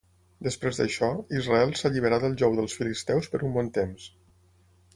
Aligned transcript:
Després 0.45 0.79
d'això, 0.79 1.09
Israel 1.41 1.75
s'alliberà 1.81 2.19
del 2.25 2.37
jou 2.43 2.57
dels 2.61 2.79
filisteus 2.81 3.31
per 3.35 3.43
un 3.51 3.57
bon 3.59 3.73
temps. 3.77 4.09